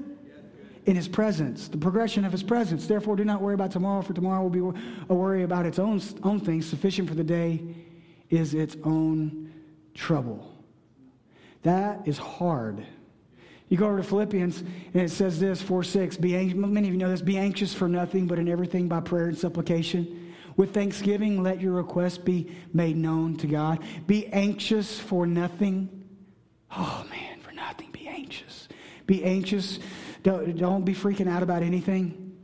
[0.85, 2.87] In his presence, the progression of his presence.
[2.87, 4.79] Therefore, do not worry about tomorrow, for tomorrow will be
[5.09, 6.65] a worry about its own, own things.
[6.65, 7.61] Sufficient for the day
[8.31, 9.53] is its own
[9.93, 10.51] trouble.
[11.61, 12.83] That is hard.
[13.69, 16.17] You go over to Philippians, and it says this 4 6.
[16.17, 17.21] Be, many of you know this.
[17.21, 20.20] Be anxious for nothing, but in everything by prayer and supplication
[20.61, 23.79] with thanksgiving, let your requests be made known to God.
[24.05, 25.89] Be anxious for nothing.
[26.69, 27.89] Oh, man, for nothing.
[27.91, 28.67] Be anxious.
[29.07, 29.79] Be anxious.
[30.21, 32.37] Don't, don't be freaking out about anything.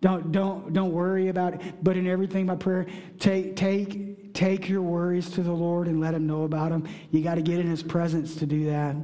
[0.00, 2.86] Don't, don't, don't worry about it, but in everything by prayer,
[3.20, 6.88] take, take, take your worries to the Lord and let Him know about them.
[7.10, 8.96] You got to get in His presence to do that.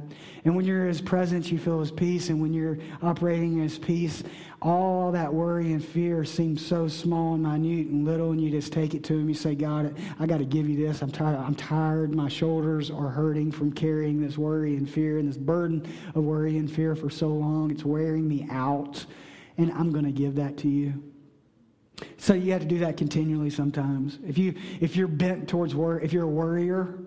[0.45, 2.29] And when you're in His presence, you feel His peace.
[2.29, 4.23] And when you're operating in His peace,
[4.61, 8.73] all that worry and fear seems so small and minute and little, and you just
[8.73, 9.29] take it to Him.
[9.29, 11.01] You say, God, I got to give you this.
[11.01, 11.37] I'm tired.
[11.37, 12.15] I'm tired.
[12.15, 15.85] My shoulders are hurting from carrying this worry and fear and this burden
[16.15, 17.71] of worry and fear for so long.
[17.71, 19.05] It's wearing me out.
[19.57, 21.03] And I'm going to give that to you.
[22.17, 24.19] So you have to do that continually sometimes.
[24.27, 26.99] If you if you're bent towards worry, if you're a worrier,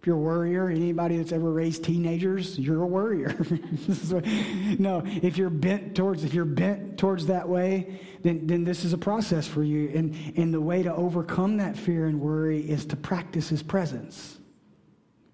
[0.00, 3.36] if you're a worrier, anybody that's ever raised teenagers, you're a worrier.
[4.78, 8.92] no, if you're bent towards if you're bent towards that way, then, then this is
[8.92, 9.90] a process for you.
[9.94, 14.38] And, and the way to overcome that fear and worry is to practice his presence.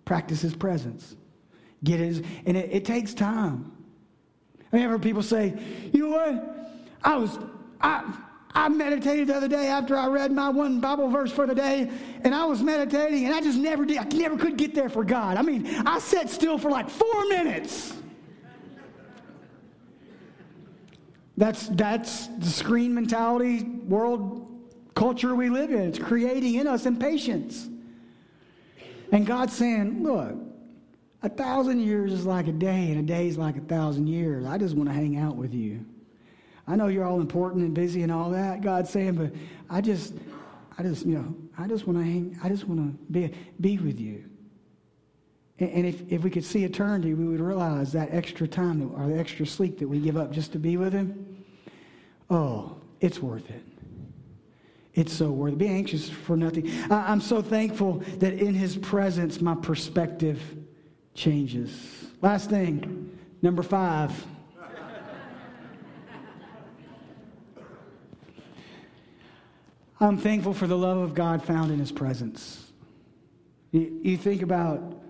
[0.05, 1.17] Practice his presence.
[1.85, 3.73] Get his and it, it takes time.
[4.73, 5.55] I mean, I've heard people say,
[5.93, 6.73] you know what?
[7.05, 7.39] I was
[7.81, 8.17] I
[8.57, 11.91] I meditated the other day after I read my one Bible verse for the day,
[12.23, 13.99] and I was meditating, and I just never did.
[13.99, 15.37] I never could get there for God.
[15.37, 17.93] I mean, I sat still for like four minutes.
[21.37, 24.51] That's that's the screen mentality world
[24.95, 25.81] culture we live in.
[25.81, 27.69] It's creating in us impatience.
[29.13, 30.35] And God's saying, look,
[31.23, 34.47] a thousand years is like a day, and a day is like a thousand years.
[34.47, 35.85] I just want to hang out with you.
[36.67, 39.33] I know you're all important and busy and all that, God's saying, but
[39.71, 40.15] I just,
[40.77, 43.79] I just, you know, I just want to hang, I just want to be, be
[43.79, 44.25] with you.
[45.59, 48.87] And, and if, if we could see eternity, we would realize that extra time that,
[48.87, 51.45] or the extra sleep that we give up just to be with Him.
[52.29, 53.63] Oh, it's worth it.
[54.95, 55.59] It's so worth it.
[55.59, 56.71] Be anxious for nothing.
[56.91, 60.43] I, I'm so thankful that in His presence, my perspective
[61.15, 62.07] changes.
[62.23, 64.13] Last thing, number five.
[69.99, 72.71] I'm thankful for the love of God found in His presence.
[73.73, 75.03] You, you think about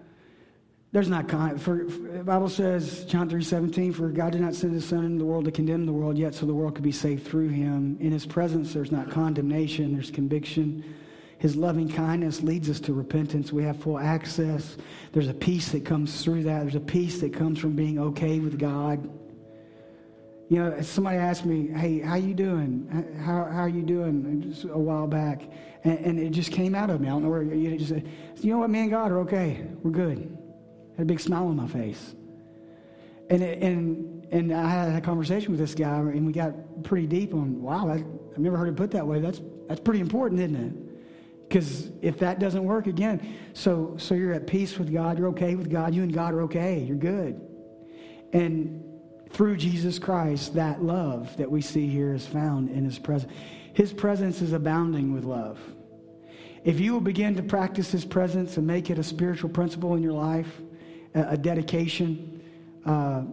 [0.92, 4.54] there's not con- for, for, the Bible says John three seventeen for God did not
[4.54, 6.84] send His Son into the world to condemn the world yet so the world could
[6.84, 7.96] be saved through Him.
[8.00, 10.94] In His presence, there's not condemnation, there's conviction.
[11.38, 13.52] His loving kindness leads us to repentance.
[13.52, 14.78] We have full access.
[15.12, 16.62] There's a peace that comes through that.
[16.62, 19.06] There's a peace that comes from being okay with God.
[20.48, 22.88] You know, somebody asked me, "Hey, how you doing?
[23.18, 25.42] How, how are you doing?" Just a while back,
[25.82, 27.08] and, and, it just came out of me.
[27.08, 28.08] I don't know where you just said,
[28.40, 29.66] "You know what, me and God are okay.
[29.82, 30.18] We're good."
[30.92, 32.14] I Had a big smile on my face,
[33.28, 37.08] and it, and and I had a conversation with this guy, and we got pretty
[37.08, 37.60] deep on.
[37.60, 39.20] Wow, I've never heard it put that way.
[39.20, 41.48] That's that's pretty important, isn't it?
[41.48, 45.18] Because if that doesn't work again, so so you're at peace with God.
[45.18, 45.92] You're okay with God.
[45.92, 46.84] You and God are okay.
[46.84, 47.40] You're good,
[48.32, 48.85] and
[49.36, 53.30] through Jesus Christ, that love that we see here is found in his presence.
[53.74, 55.60] His presence is abounding with love.
[56.64, 60.02] If you will begin to practice his presence and make it a spiritual principle in
[60.02, 60.48] your life,
[61.12, 62.42] a, dedication,
[62.86, 63.24] uh,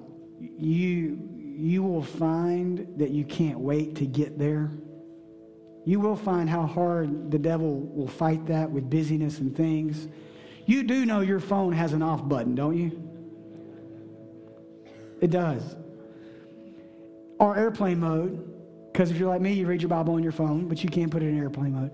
[0.42, 1.20] you,
[1.56, 4.72] you will find that you can't wait to get there.
[5.86, 10.10] You will find how hard the devil will fight that with busyness and things.
[10.66, 13.10] You do know your phone has an off button, don't you?
[15.22, 15.78] It does
[17.44, 20.68] or airplane mode, because if you're like me, you read your Bible on your phone,
[20.68, 21.92] but you can't put it in airplane mode.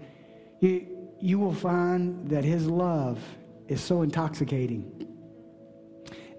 [0.60, 0.86] You,
[1.20, 3.20] you will find that His love
[3.68, 5.08] is so intoxicating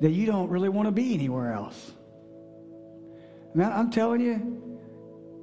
[0.00, 1.92] that you don't really want to be anywhere else.
[3.52, 4.78] Man, I'm telling you,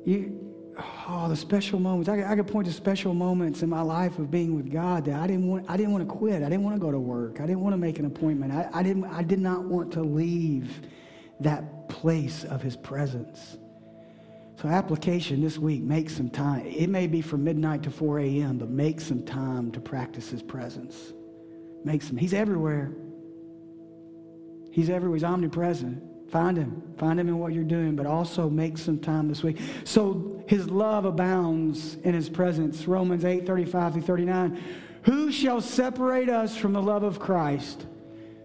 [0.05, 0.73] you,
[1.09, 2.07] oh, the special moments.
[2.07, 5.19] I, I could point to special moments in my life of being with God that
[5.19, 5.65] I didn't want.
[5.69, 6.41] I didn't want to quit.
[6.41, 7.41] I didn't want to go to work.
[7.41, 8.53] I didn't want to make an appointment.
[8.53, 9.05] I, I didn't.
[9.05, 10.81] I did not want to leave
[11.41, 13.57] that place of his presence.
[14.61, 16.65] So, application this week, make some time.
[16.65, 20.41] It may be from midnight to 4 a.m., but make some time to practice his
[20.41, 21.13] presence.
[21.83, 22.17] Make some.
[22.17, 22.91] He's everywhere.
[24.71, 25.15] He's everywhere.
[25.15, 26.03] He's omnipresent.
[26.29, 26.81] Find him.
[26.97, 29.59] Find him in what you're doing, but also make some time this week.
[29.85, 32.87] So his love abounds in his presence.
[32.87, 34.63] Romans 8 35 through 39.
[35.03, 37.85] Who shall separate us from the love of Christ?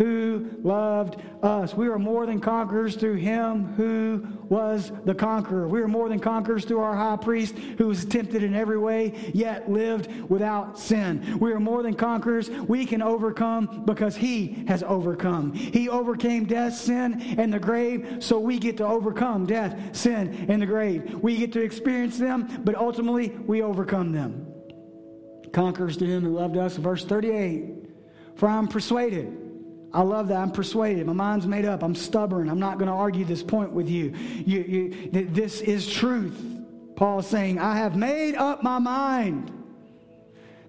[0.00, 1.74] who loved us.
[1.74, 5.68] We are more than conquerors through him who was the conqueror.
[5.68, 9.12] We are more than conquerors through our high priest who was tempted in every way,
[9.34, 11.38] yet lived without sin.
[11.38, 12.48] We are more than conquerors.
[12.48, 15.52] We can overcome because he has overcome.
[15.52, 20.62] He overcame death, sin, and the grave, so we get to overcome death, sin, and
[20.62, 21.16] the grave.
[21.16, 24.46] We get to experience them, but ultimately we overcome them.
[25.52, 26.76] Conquerors to him who loved us.
[26.76, 27.90] Verse 38
[28.36, 29.49] For I'm persuaded
[29.92, 30.38] I love that.
[30.38, 31.06] I'm persuaded.
[31.06, 31.82] My mind's made up.
[31.82, 32.48] I'm stubborn.
[32.48, 34.14] I'm not going to argue this point with you.
[34.46, 36.40] you, you this is truth.
[36.96, 39.52] Paul is saying, I have made up my mind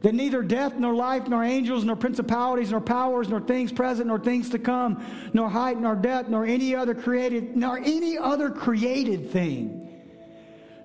[0.01, 4.17] that neither death, nor life, nor angels, nor principalities, nor powers, nor things present, nor
[4.17, 5.03] things to come,
[5.33, 10.03] nor height, nor depth, nor any other created, nor any other created thing,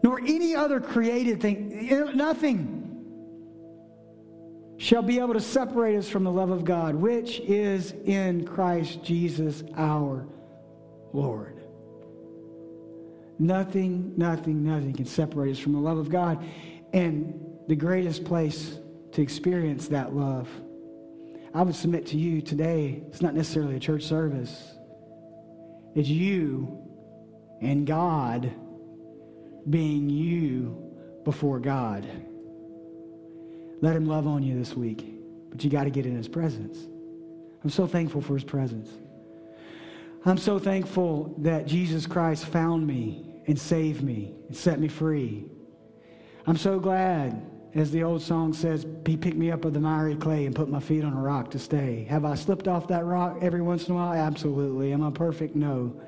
[0.02, 2.85] nor any other created thing, nothing
[4.78, 9.02] shall be able to separate us from the love of God, which is in Christ
[9.02, 10.26] Jesus our
[11.12, 11.60] Lord.
[13.38, 16.44] Nothing, nothing, nothing can separate us from the love of God.
[16.92, 18.78] And the greatest place
[19.12, 20.48] to experience that love,
[21.54, 24.74] I would submit to you today, it's not necessarily a church service.
[25.94, 26.82] It's you
[27.62, 28.52] and God
[29.68, 30.92] being you
[31.24, 32.06] before God.
[33.80, 35.12] Let him love on you this week.
[35.50, 36.78] But you got to get in his presence.
[37.62, 38.90] I'm so thankful for his presence.
[40.24, 45.46] I'm so thankful that Jesus Christ found me and saved me and set me free.
[46.46, 50.16] I'm so glad, as the old song says, He picked me up of the miry
[50.16, 52.06] clay and put my feet on a rock to stay.
[52.10, 54.12] Have I slipped off that rock every once in a while?
[54.12, 54.92] Absolutely.
[54.92, 55.54] Am I perfect?
[55.54, 56.00] No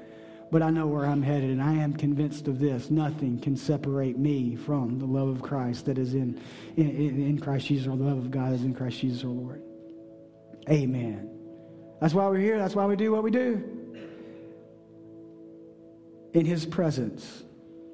[0.50, 2.90] but I know where I'm headed, and I am convinced of this.
[2.90, 6.40] Nothing can separate me from the love of Christ that is in,
[6.76, 9.62] in, in Christ Jesus, or the love of God is in Christ Jesus our Lord.
[10.70, 11.30] Amen.
[12.00, 12.58] That's why we're here.
[12.58, 13.62] That's why we do what we do.
[16.32, 17.44] In His presence,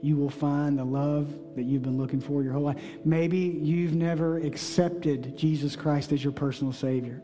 [0.02, 2.80] you will find the love that you've been looking for your whole life.
[3.04, 7.22] Maybe you've never accepted Jesus Christ as your personal Savior.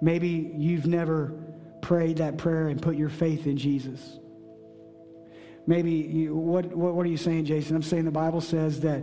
[0.00, 1.32] Maybe you've never
[1.80, 4.18] prayed that prayer and put your faith in Jesus.
[5.66, 7.74] Maybe you, what, what, what are you saying, Jason?
[7.74, 9.02] I'm saying the Bible says that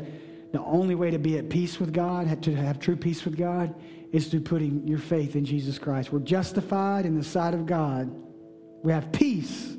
[0.54, 3.74] the only way to be at peace with God, to have true peace with God,
[4.12, 6.14] is through putting your faith in Jesus Christ.
[6.14, 8.14] We're justified in the sight of God.
[8.84, 9.76] We have peace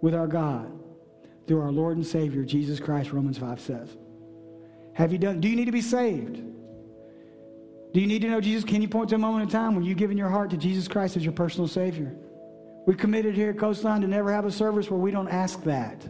[0.00, 0.72] with our God
[1.46, 3.96] through our Lord and Savior, Jesus Christ, Romans 5 says.
[4.94, 5.40] Have you done?
[5.40, 6.42] Do you need to be saved?
[7.92, 8.64] Do you need to know Jesus?
[8.64, 10.88] Can you point to a moment in time when you've given your heart to Jesus
[10.88, 12.16] Christ as your personal Savior?
[12.86, 16.06] We committed here at Coastline to never have a service where we don't ask that.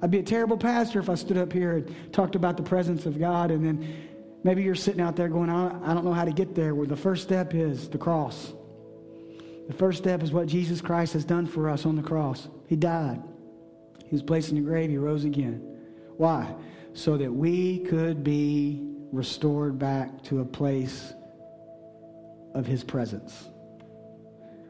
[0.00, 3.06] I'd be a terrible pastor if I stood up here and talked about the presence
[3.06, 4.08] of God and then
[4.42, 6.74] maybe you're sitting out there going, I don't know how to get there.
[6.74, 8.52] Where the first step is the cross.
[9.68, 12.48] The first step is what Jesus Christ has done for us on the cross.
[12.66, 13.22] He died.
[14.06, 14.90] He was placed in the grave.
[14.90, 15.60] He rose again.
[16.16, 16.52] Why?
[16.94, 21.14] So that we could be restored back to a place
[22.54, 23.48] of His presence.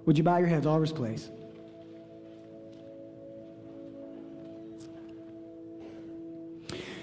[0.07, 1.31] Would you bow your heads all over this place?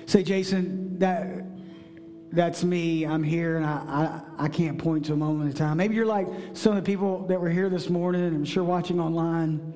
[0.06, 1.46] Say, Jason, that
[2.32, 3.06] that's me.
[3.06, 5.78] I'm here, and I, I, I can't point to a moment in time.
[5.78, 8.64] Maybe you're like some of the people that were here this morning, and I'm sure
[8.64, 9.74] watching online,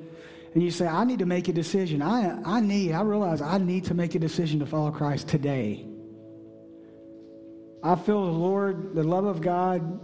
[0.54, 2.02] and you say, I need to make a decision.
[2.02, 5.86] I, I need, I realize I need to make a decision to follow Christ today.
[7.82, 10.00] I feel the Lord, the love of God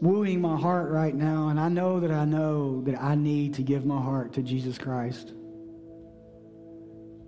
[0.00, 3.62] wooing my heart right now, and I know that I know that I need to
[3.62, 5.32] give my heart to Jesus Christ.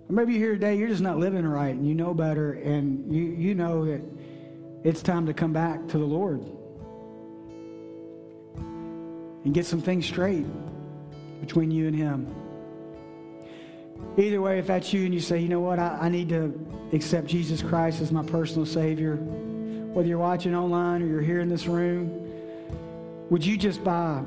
[0.09, 3.13] Or maybe you're here today, you're just not living right, and you know better, and
[3.13, 4.01] you, you know that
[4.83, 6.41] it's time to come back to the Lord
[9.43, 10.45] and get some things straight
[11.41, 12.33] between you and Him.
[14.17, 16.89] Either way, if that's you and you say, you know what, I, I need to
[16.93, 21.49] accept Jesus Christ as my personal Savior, whether you're watching online or you're here in
[21.49, 22.26] this room,
[23.29, 24.23] would you just by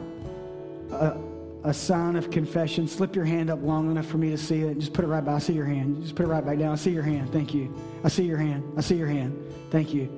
[0.91, 1.17] a,
[1.65, 4.69] a sign of confession slip your hand up long enough for me to see it?
[4.69, 5.35] And just put it right by.
[5.35, 6.03] I see your hand.
[6.03, 6.73] Just put it right back down.
[6.73, 7.33] I see your hand.
[7.33, 7.75] Thank you.
[8.05, 8.65] I see your hand.
[8.77, 9.37] I see your hand.
[9.71, 10.11] Thank you.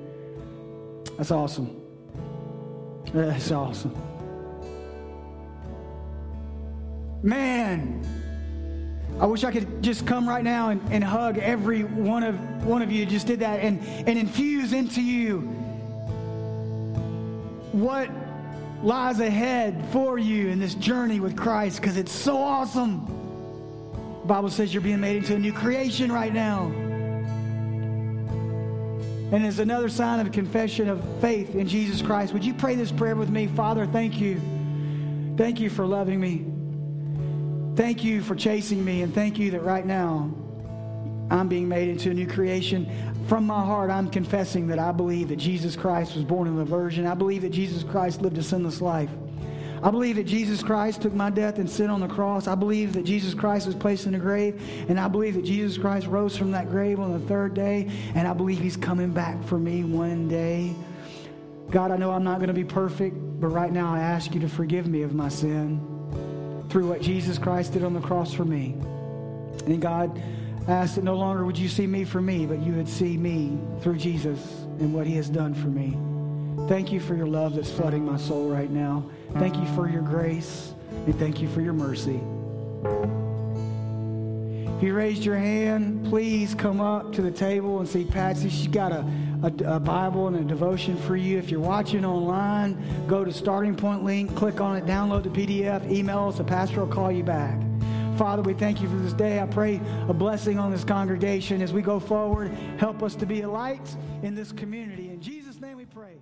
[1.17, 1.81] That's awesome.
[3.13, 3.95] That's awesome.
[7.21, 8.03] Man,
[9.19, 12.81] I wish I could just come right now and, and hug every one of one
[12.81, 15.41] of you just did that and, and infuse into you
[17.71, 18.09] what
[18.83, 23.05] lies ahead for you in this journey with Christ because it's so awesome.
[24.21, 26.65] The Bible says you're being made into a new creation right now.
[29.31, 32.91] And as another sign of confession of faith in Jesus Christ, would you pray this
[32.91, 33.47] prayer with me?
[33.47, 34.39] Father, thank you.
[35.37, 36.45] Thank you for loving me.
[37.75, 39.01] Thank you for chasing me.
[39.01, 40.29] And thank you that right now
[41.31, 42.85] I'm being made into a new creation.
[43.27, 46.65] From my heart, I'm confessing that I believe that Jesus Christ was born of a
[46.65, 47.07] virgin.
[47.07, 49.09] I believe that Jesus Christ lived a sinless life.
[49.81, 52.47] I believe that Jesus Christ took my death and sin on the cross.
[52.47, 54.61] I believe that Jesus Christ was placed in a grave.
[54.89, 57.89] And I believe that Jesus Christ rose from that grave on the third day.
[58.15, 60.73] And I believe he's coming back for me one day.
[61.69, 64.39] God, I know I'm not going to be perfect, but right now I ask you
[64.41, 68.45] to forgive me of my sin through what Jesus Christ did on the cross for
[68.45, 68.75] me.
[69.65, 70.21] And God,
[70.67, 73.17] I ask that no longer would you see me for me, but you would see
[73.17, 74.39] me through Jesus
[74.79, 75.97] and what he has done for me.
[76.69, 79.03] Thank you for your love that's flooding my soul right now.
[79.33, 80.73] Thank you for your grace
[81.05, 82.21] and thank you for your mercy.
[84.77, 88.49] If you raised your hand, please come up to the table and see Patsy.
[88.49, 89.05] She's got a,
[89.43, 91.37] a, a, Bible and a devotion for you.
[91.37, 95.89] If you're watching online, go to Starting Point link, click on it, download the PDF,
[95.91, 96.37] email us.
[96.37, 97.59] The pastor will call you back.
[98.17, 99.39] Father, we thank you for this day.
[99.39, 102.51] I pray a blessing on this congregation as we go forward.
[102.77, 105.09] Help us to be a light in this community.
[105.09, 106.19] In Jesus' name we pray.